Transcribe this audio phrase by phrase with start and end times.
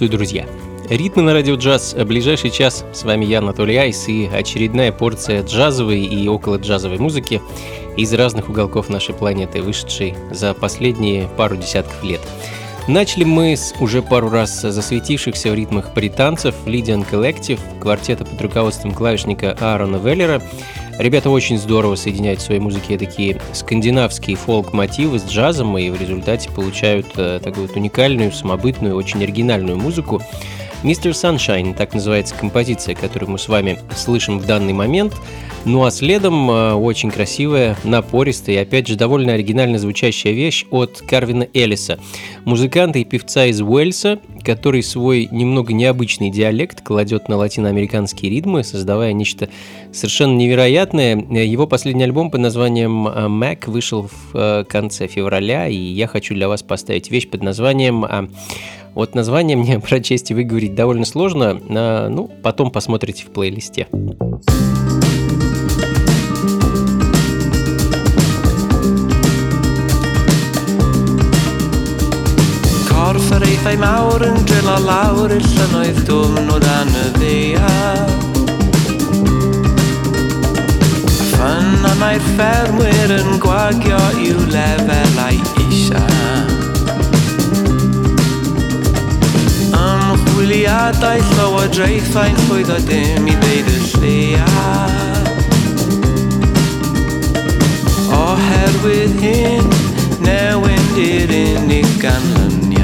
[0.00, 0.46] Приветствую, друзья!
[0.88, 1.94] Ритмы на радио джаз.
[1.94, 2.86] Ближайший час.
[2.94, 7.42] С вами я, Анатолий Айс, и очередная порция джазовой и около джазовой музыки
[7.98, 12.22] из разных уголков нашей планеты, вышедшей за последние пару десятков лет.
[12.88, 18.92] Начали мы с уже пару раз засветившихся в ритмах британцев Lydian Collective, квартета под руководством
[18.92, 20.40] клавишника Аарона Веллера,
[21.00, 26.50] Ребята очень здорово соединяют в своей музыке такие скандинавские фолк-мотивы с джазом и в результате
[26.50, 30.20] получают э, такую вот уникальную, самобытную, очень оригинальную музыку.
[30.82, 35.14] Мистер Sunshine, так называется композиция, которую мы с вами слышим в данный момент–
[35.66, 41.02] ну а следом э, очень красивая, напористая и опять же довольно оригинально звучащая вещь от
[41.06, 41.98] Карвина Эллиса,
[42.46, 49.12] музыканта и певца из Уэльса, который свой немного необычный диалект кладет на латиноамериканские ритмы, создавая
[49.12, 49.50] нечто
[49.92, 51.16] совершенно невероятное.
[51.16, 56.34] Его последний альбом под названием э, «Mac» вышел в э, конце февраля, и я хочу
[56.34, 58.30] для вас поставить вещь под названием
[58.94, 63.86] вот название мне прочесть и выговорить довольно сложно, ну, потом посмотрите в плейлисте.
[72.90, 77.72] Corfforaethau mawr yn drilo lawr i'r llynoedd dwfn o dan y ddeia
[81.32, 83.98] Ffyn am mae'r ffermwyr yn gwagio
[84.28, 86.04] i'w lefelau isa
[90.40, 94.46] Gwyliadau llywodraethau'n llwyddo dim i ddeud y lleia
[98.16, 99.68] Oherwydd hyn,
[100.24, 102.79] newyn i'r unig ganlyniad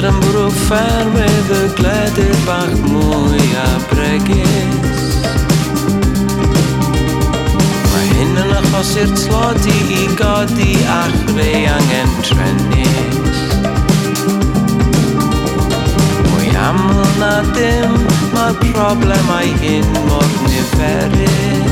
[0.00, 5.02] Gyda'r ymbrwg ffermydd y gledyr bach mwy a bregus.
[7.90, 13.42] Mae hyn yn achos i'r tlodi i godi a chreu angen trenus
[16.30, 18.00] Mwy aml na dim,
[18.32, 21.69] mae problemau hyn mor niferus.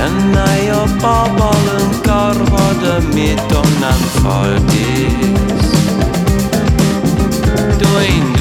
[0.00, 5.68] Miliynau o bobl yn gorfod ymudon anffodus
[7.82, 8.39] Dwi'n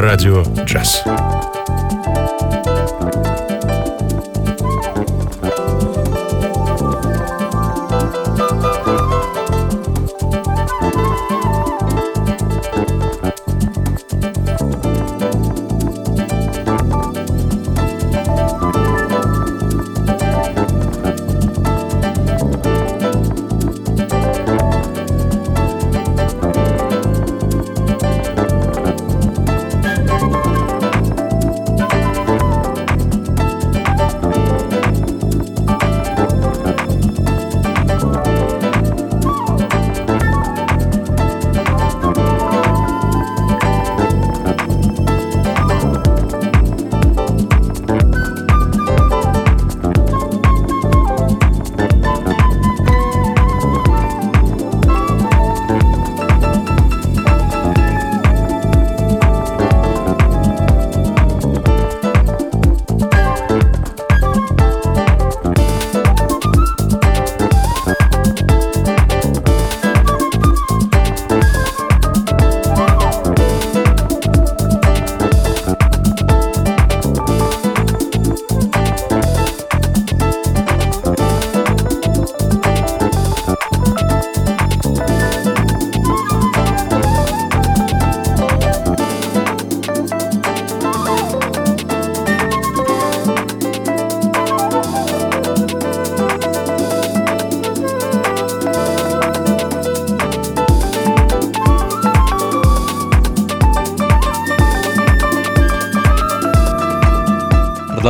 [0.00, 1.04] радио «Джаз».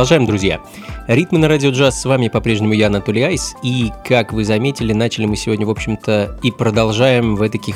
[0.01, 0.59] Продолжаем, друзья.
[1.05, 3.53] Ритмы на радио джаз с вами по-прежнему я, Анатолий Айс.
[3.61, 7.75] И, как вы заметили, начали мы сегодня, в общем-то, и продолжаем в таких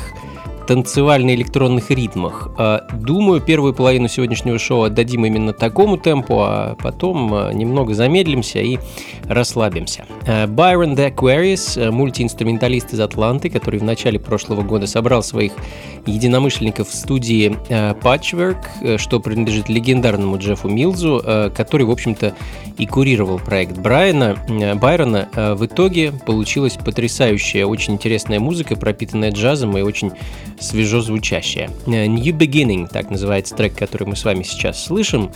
[0.66, 2.48] танцевально-электронных ритмах.
[2.58, 8.58] А, Думаю, первую половину сегодняшнего шоу отдадим именно такому темпу, а потом а, немного замедлимся
[8.58, 8.78] и
[9.24, 10.04] расслабимся.
[10.26, 15.52] А, Byron the Aquarius, мультиинструменталист из Атланты, который в начале прошлого года собрал своих
[16.06, 22.34] единомышленников в студии Patchwork, что принадлежит легендарному Джеффу Милзу, который, в общем-то,
[22.78, 24.36] и курировал проект Брайана,
[24.76, 25.28] Байрона.
[25.56, 30.12] В итоге получилась потрясающая, очень интересная музыка, пропитанная джазом и очень
[30.60, 31.70] свежо звучащая.
[31.86, 35.30] Э, New Beginning, так называется трек, который мы с вами сейчас слышим.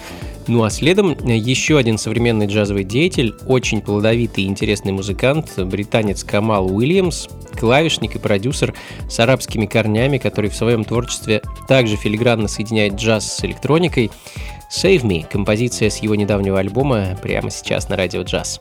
[0.46, 6.24] Ну а следом э, еще один современный джазовый деятель, очень плодовитый и интересный музыкант, британец
[6.24, 7.28] Камал Уильямс,
[7.58, 8.74] клавишник и продюсер
[9.08, 14.10] с арабскими корнями, который в своем творчестве также филигранно соединяет джаз с электроникой.
[14.70, 18.60] Save Me, композиция с его недавнего альбома, прямо сейчас на радио джаз.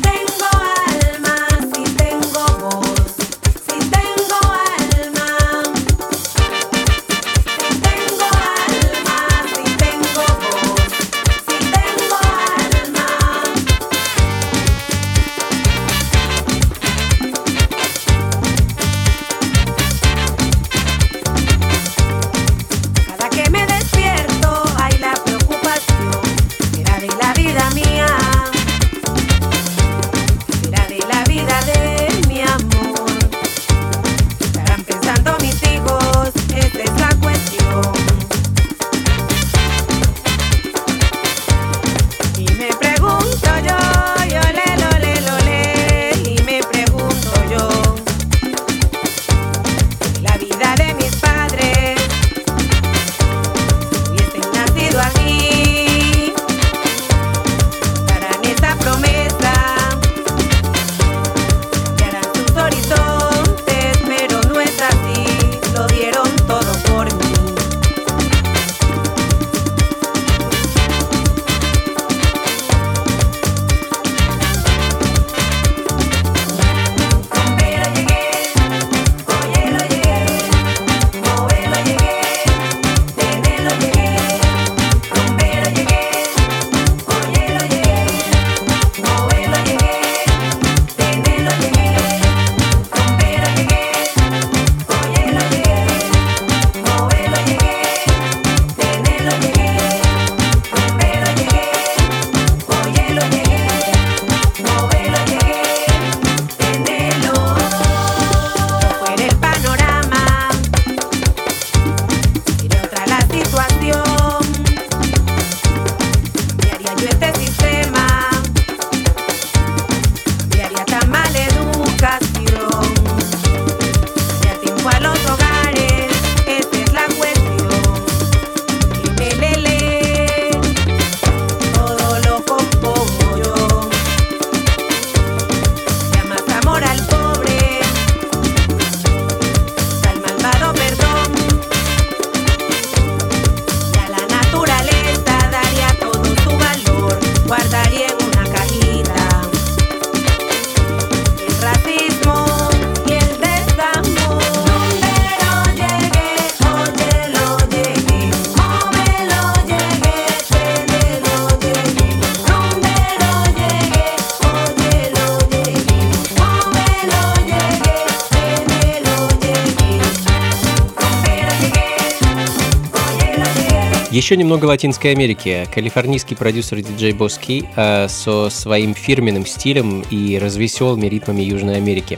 [174.31, 175.67] еще немного Латинской Америки.
[175.73, 182.17] Калифорнийский продюсер диджей Боски э, со своим фирменным стилем и развеселыми ритмами Южной Америки.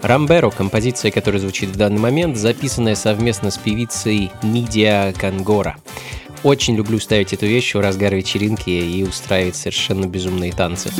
[0.00, 5.76] «Рамберо»— композиция, которая звучит в данный момент, записанная совместно с певицей Мидиа Кангора.
[6.42, 10.50] Очень люблю ставить эту вещь в разгар вечеринки и устраивать совершенно безумные.
[10.50, 10.90] Танцы.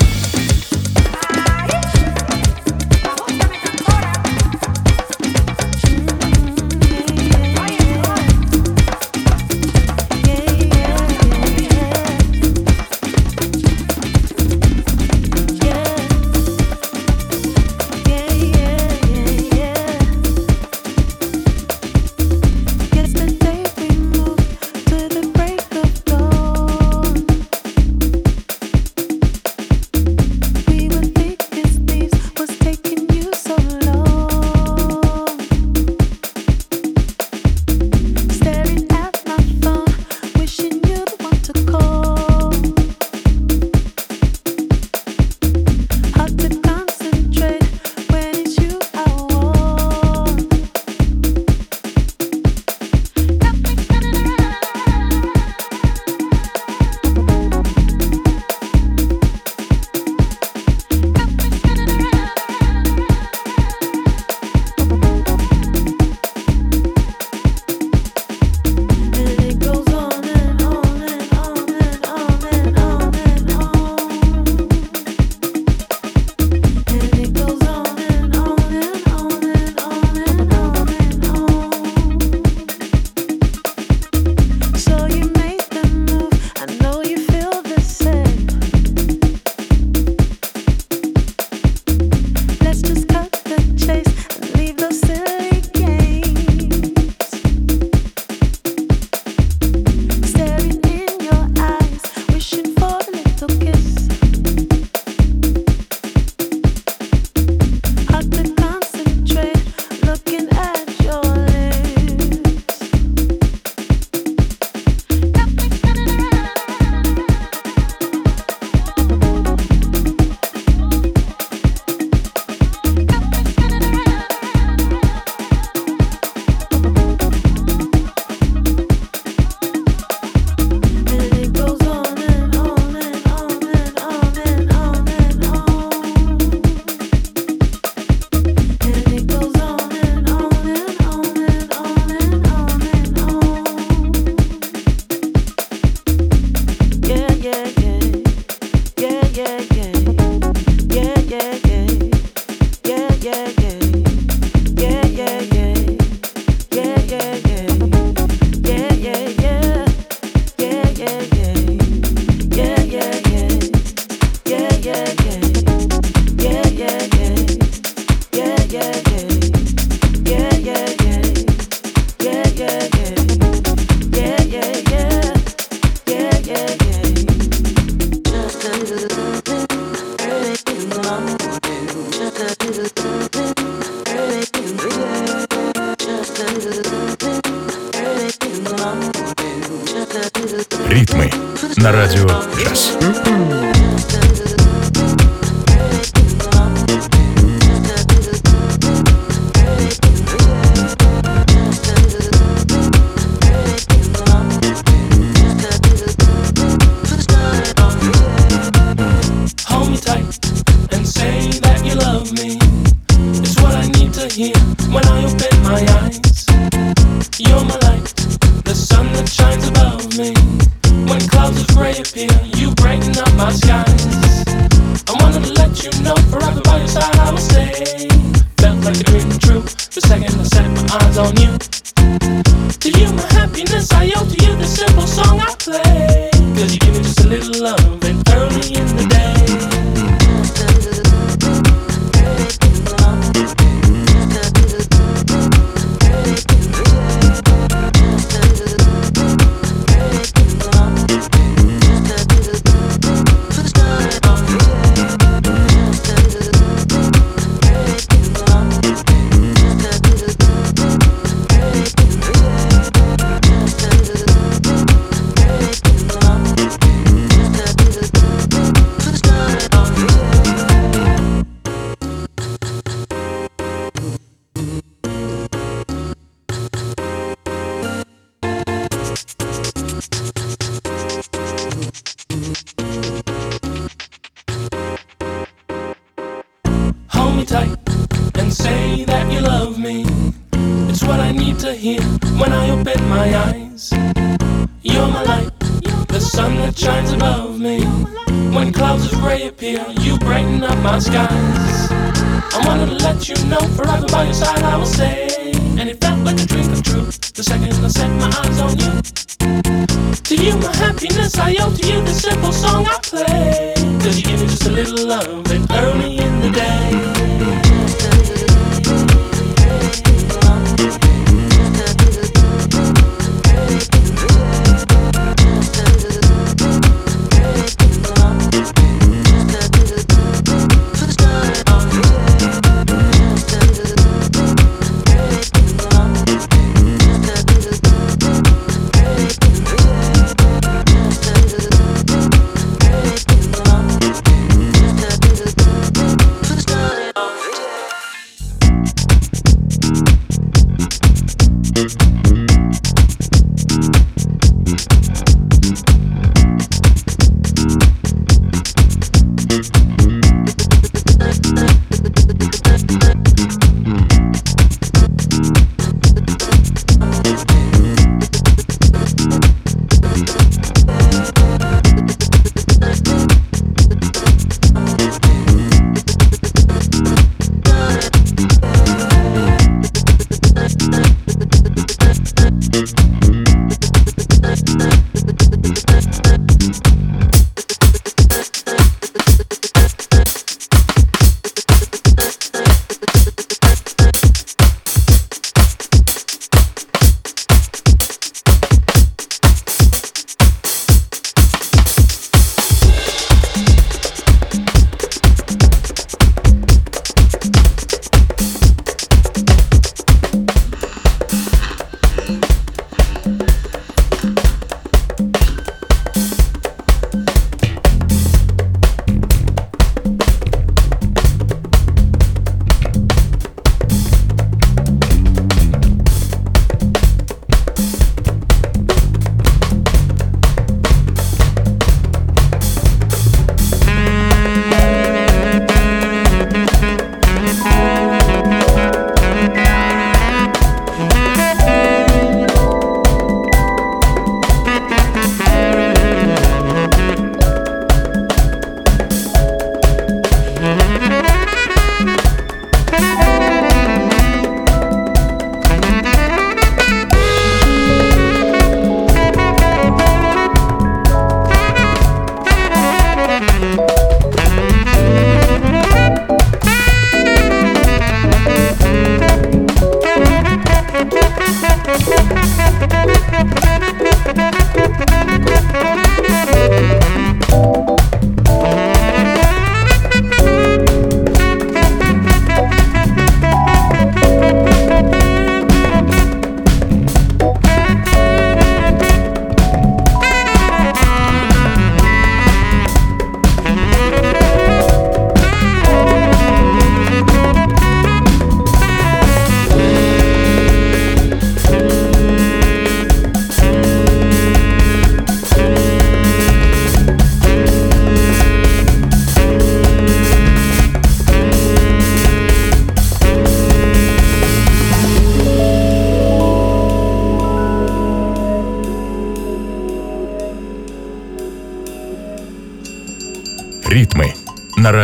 [238.29, 239.62] Early in the day.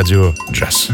[0.09, 0.91] Radio Jazz.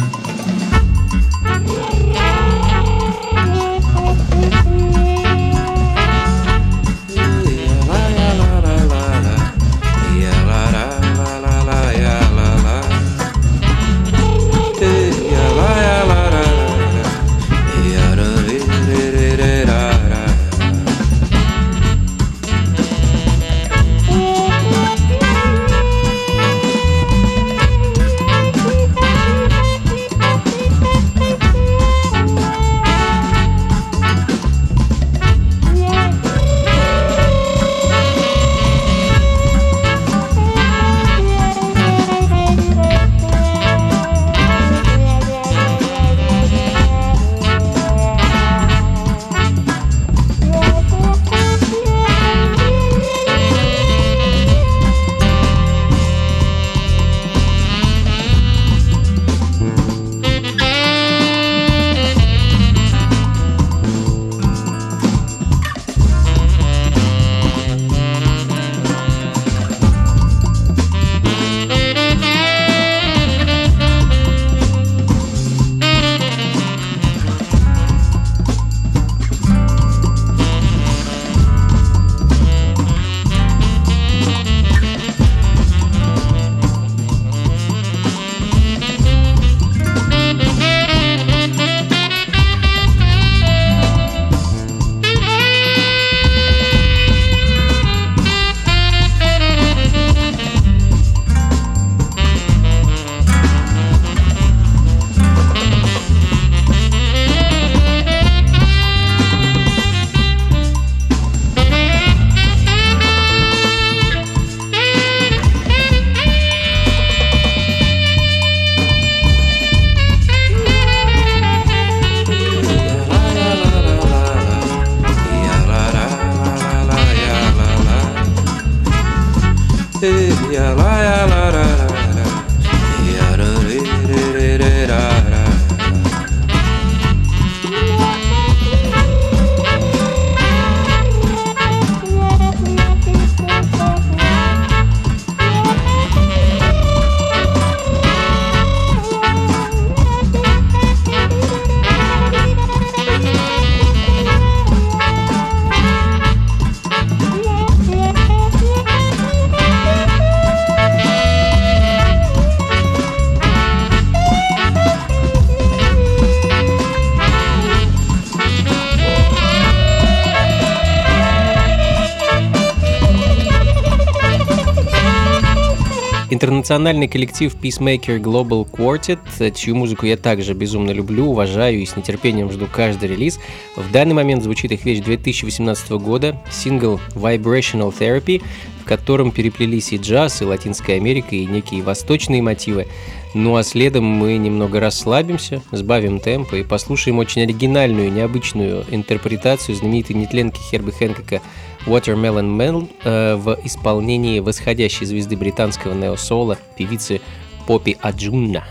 [176.64, 176.74] Джаз.
[176.74, 179.18] Интернациональный коллектив Peacemaker Global Quartet,
[179.54, 183.38] чью музыку я также безумно люблю, уважаю и с нетерпением жду каждый релиз.
[183.76, 188.42] В данный момент звучит их вещь 2018 года, сингл Vibrational Therapy,
[188.82, 192.86] в котором переплелись и джаз, и Латинская Америка, и некие восточные мотивы.
[193.34, 200.16] Ну а следом мы немного расслабимся, сбавим темп и послушаем очень оригинальную, необычную интерпретацию знаменитой
[200.16, 201.40] нетленки Херби Хэнкока
[201.86, 207.20] Watermelon Man э, в исполнении восходящей звезды британского неосола, певицы
[207.66, 208.64] Поппи Аджунна.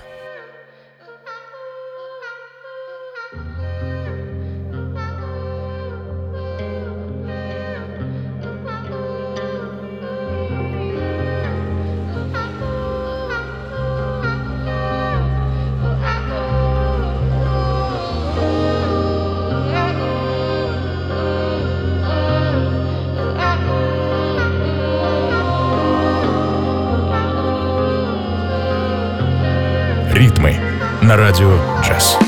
[31.33, 32.22] Radio Jazz.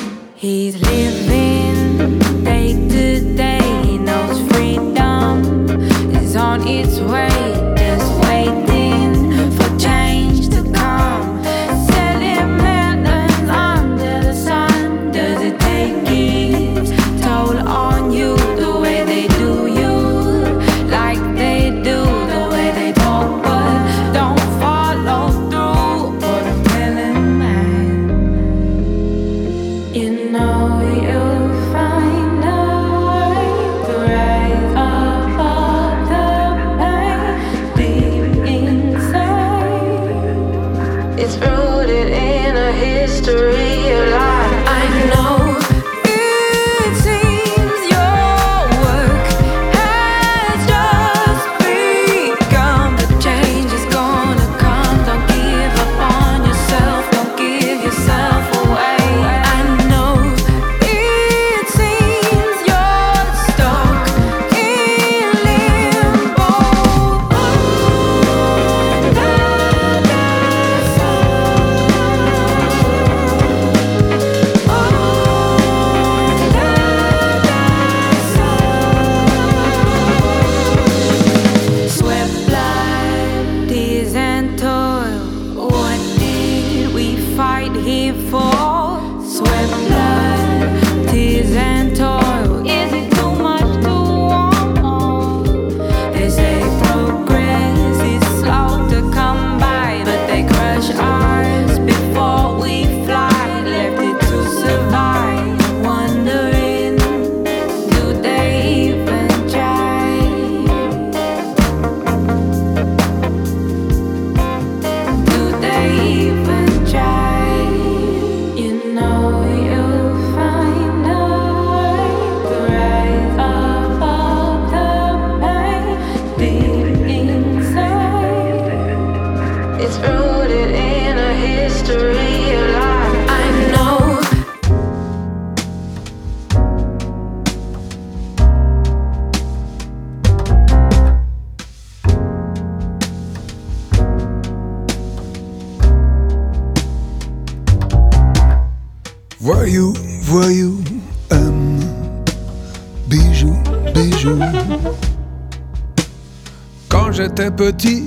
[157.45, 158.05] j'étais petit,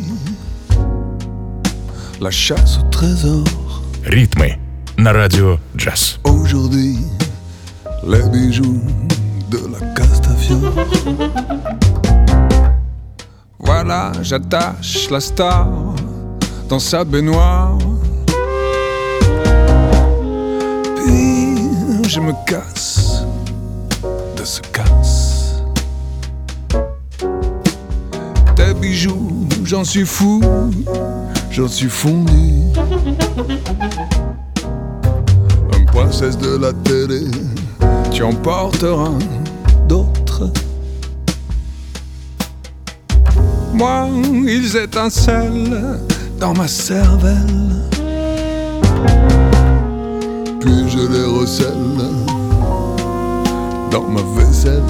[2.20, 3.44] la chasse au trésor.
[4.06, 4.58] Ритмы
[4.98, 6.20] на радио джаз.
[6.24, 6.98] Aujourd'hui,
[8.08, 8.82] les bijoux
[9.52, 10.74] de la Castafiore.
[13.60, 15.70] Voilà, j'attache la star
[16.68, 17.78] dans sa baignoire.
[20.96, 22.77] Puis je me casse
[29.69, 30.41] j'en suis fou,
[31.51, 32.55] j'en suis fondu.
[35.77, 37.27] Une princesse de la télé,
[38.11, 39.13] tu emporteras
[39.87, 40.51] d'autres.
[43.75, 44.09] Moi,
[44.47, 46.01] ils étincellent
[46.41, 47.85] dans ma cervelle.
[50.61, 51.99] Puis je les recèle
[53.91, 54.83] dans ma vaisselle.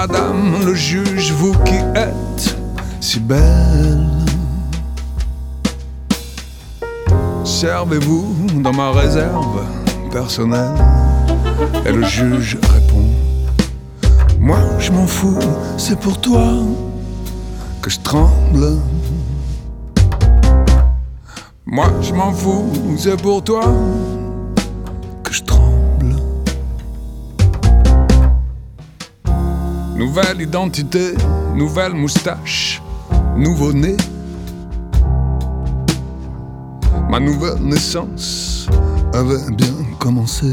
[0.00, 2.56] Madame le juge, vous qui êtes
[3.00, 4.08] si belle.
[7.44, 9.62] Servez-vous dans ma réserve
[10.10, 10.78] personnelle
[11.84, 13.08] Et le juge répond
[14.38, 15.38] Moi je m'en fous,
[15.76, 16.46] c'est pour toi
[17.82, 18.78] que je tremble.
[21.66, 23.66] Moi je m'en fous, c'est pour toi
[30.12, 31.14] Nouvelle identité,
[31.54, 32.82] nouvelle moustache,
[33.36, 33.96] nouveau nez.
[37.08, 38.66] Ma nouvelle naissance
[39.14, 40.52] avait bien commencé.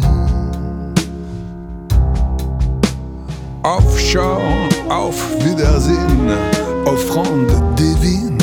[3.63, 4.39] Offshore,
[4.91, 6.37] auf Wiedersehen,
[6.85, 8.37] offrande divine.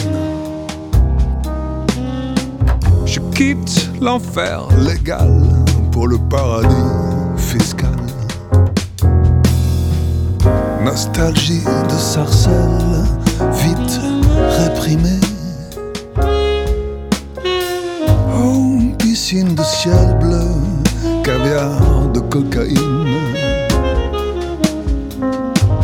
[3.06, 5.44] Je quitte l'enfer légal
[5.92, 6.90] pour le paradis
[7.36, 8.03] fiscal.
[10.94, 13.04] Nostalgie de sarcelle,
[13.50, 14.00] vite
[14.60, 15.20] réprimée.
[18.32, 20.46] Oh, piscine de ciel bleu,
[21.24, 21.80] caviar
[22.14, 23.08] de cocaïne.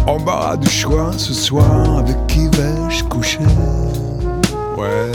[0.07, 3.41] Embarras du choix ce soir, avec qui vais-je coucher?
[4.79, 5.11] Ouais,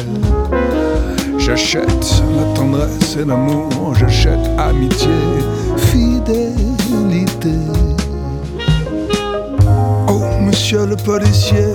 [1.37, 5.07] j'achète la tendresse et l'amour, j'achète amitié,
[5.77, 7.55] fidélité.
[10.55, 11.73] Monsieur le policier,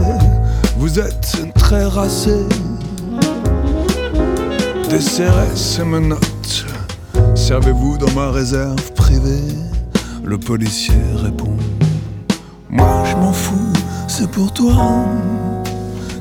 [0.78, 2.35] vous êtes très racé.
[4.89, 6.64] Desserrez ces menottes.
[7.35, 9.55] Servez-vous dans ma réserve privée?
[10.24, 11.59] Le policier répond
[12.70, 13.70] Moi je m'en fous,
[14.09, 15.05] c'est pour toi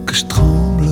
[0.05, 0.88] que je tremble.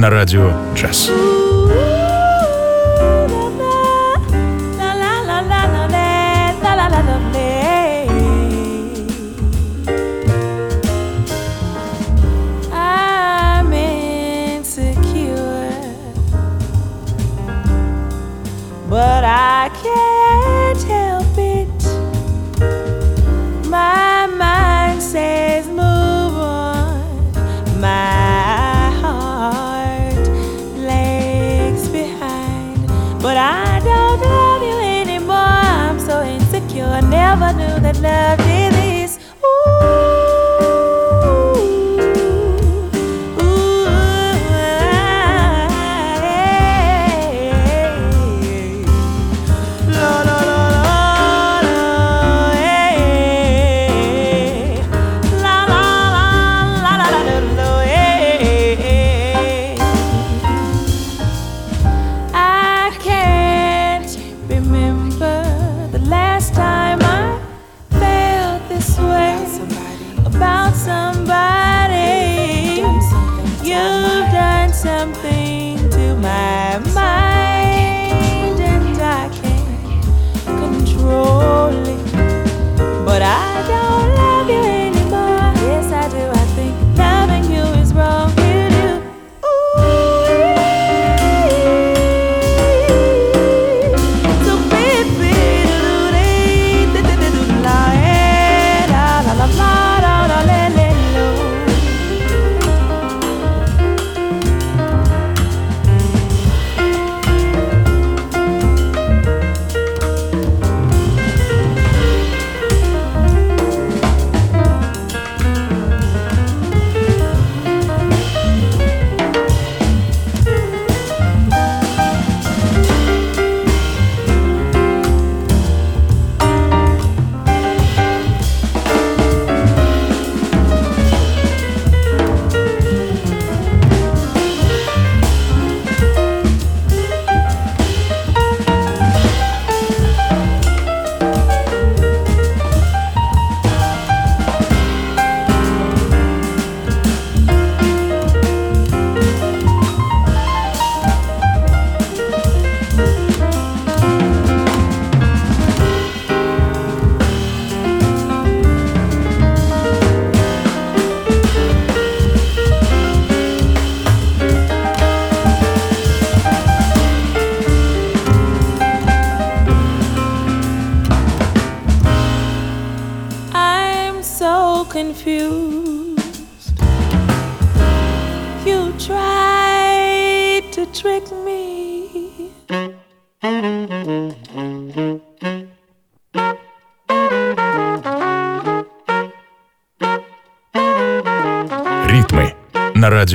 [0.00, 1.10] На радио джаз.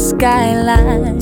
[0.00, 1.20] skyline?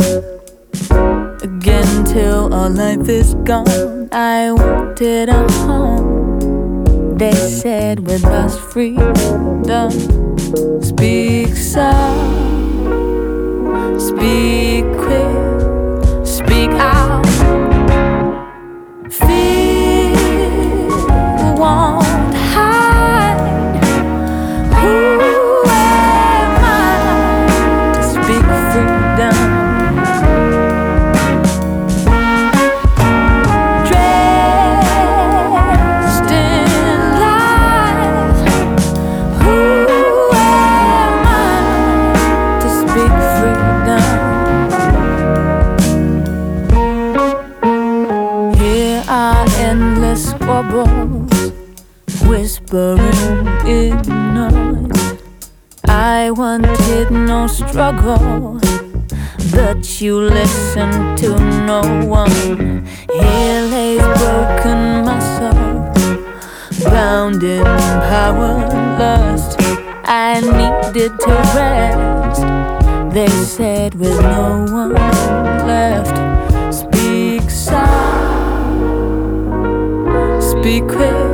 [1.43, 7.17] Again, till all life is gone, I wanted a home.
[7.19, 9.91] They said with us freedom.
[10.81, 12.21] Speak soft,
[14.01, 17.28] speak quick, speak out.
[56.39, 58.61] Wanted no struggle,
[59.51, 61.37] but you listen to
[61.67, 62.87] no one.
[63.13, 65.91] Here lays broken muscle
[66.89, 68.55] bound in power
[69.01, 69.57] lust.
[70.05, 72.43] I needed to rest.
[73.13, 74.95] They said with no one
[75.67, 76.17] left.
[76.73, 78.79] Speak soft,
[80.45, 81.28] speak quick,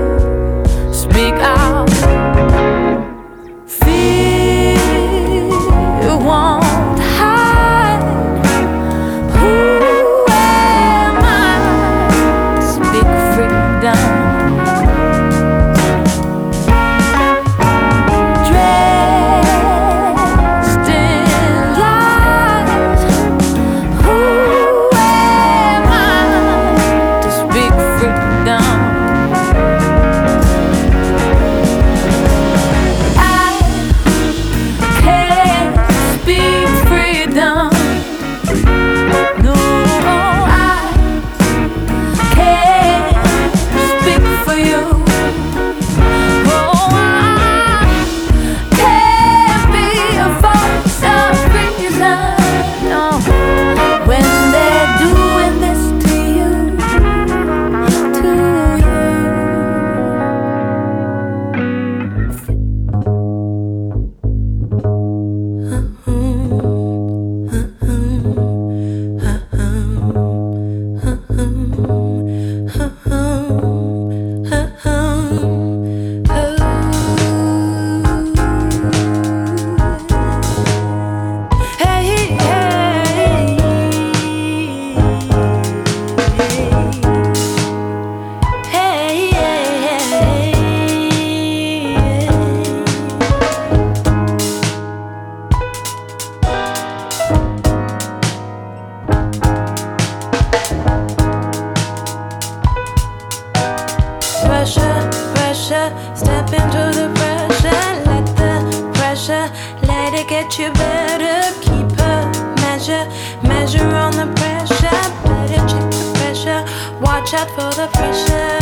[104.44, 107.84] Pressure, pressure, step into the pressure.
[108.08, 109.50] Let the pressure,
[109.86, 111.52] let it get you better.
[111.60, 112.30] Keep a
[112.60, 113.06] measure,
[113.46, 115.02] measure on the pressure.
[115.24, 116.64] Better check the pressure,
[117.00, 118.58] watch out for the pressure.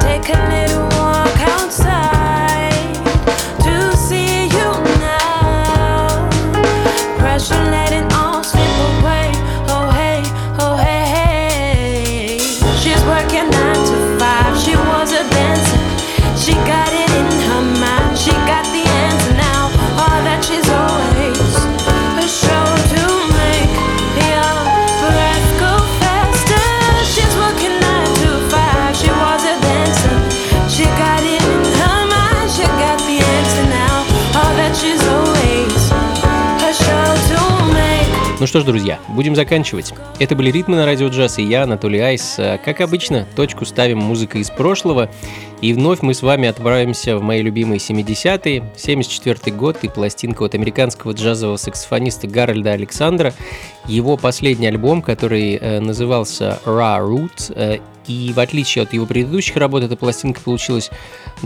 [0.00, 0.87] Take a little
[38.48, 39.92] что ж, друзья, будем заканчивать.
[40.18, 42.36] Это были «Ритмы на радио джаз» и я, Анатолий Айс.
[42.38, 45.10] А, Как обычно, точку ставим музыкой из прошлого.
[45.60, 50.54] И вновь мы с вами отправимся в мои любимые 70-е, 74 год и пластинка от
[50.54, 53.34] американского джазового саксофониста Гарольда Александра.
[53.86, 59.56] Его последний альбом, который э, назывался «Ra Root», э, и в отличие от его предыдущих
[59.56, 60.90] работ, эта пластинка получилась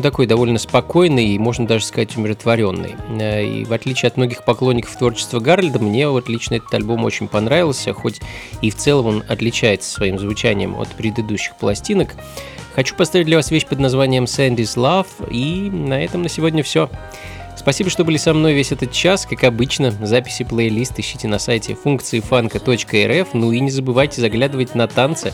[0.01, 2.95] такой довольно спокойной и, можно даже сказать, умиротворенной.
[3.21, 7.29] Э, И в отличие от многих поклонников творчества Гарольда, мне вот лично этот альбом очень
[7.29, 8.21] понравился, хоть
[8.61, 12.15] и в целом он отличается своим звучанием от предыдущих пластинок.
[12.75, 16.89] Хочу поставить для вас вещь под названием Sandy's Love, и на этом на сегодня все.
[17.63, 19.25] Спасибо, что были со мной весь этот час.
[19.25, 23.35] Как обычно, записи плейлист ищите на сайте функции фанка.рф.
[23.35, 25.33] Ну и не забывайте заглядывать на танцы.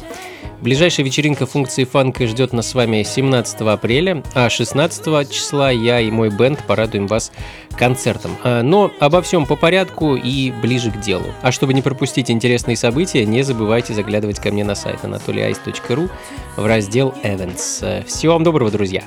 [0.61, 6.11] Ближайшая вечеринка функции фанка ждет нас с вами 17 апреля, а 16 числа я и
[6.11, 7.33] мой бенд порадуем вас
[7.79, 8.37] концертом.
[8.45, 11.27] А, Но обо всем по порядку и ближе к делу.
[11.41, 16.11] А чтобы не пропустить интересные события, не забывайте заглядывать ко мне на сайт anatolyice.ru
[16.57, 18.05] в раздел Events.
[18.05, 19.03] Всего вам доброго, друзья.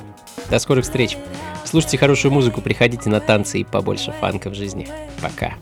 [0.50, 1.16] До скорых встреч.
[1.64, 4.86] Слушайте хорошую музыку, приходите на танцы и побольше фанка в жизни.
[5.20, 5.54] Пока.